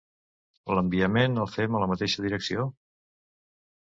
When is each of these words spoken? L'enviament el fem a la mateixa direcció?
L'enviament 0.77 1.35
el 1.43 1.51
fem 1.57 1.77
a 1.79 1.83
la 1.85 1.89
mateixa 1.93 2.25
direcció? 2.25 2.65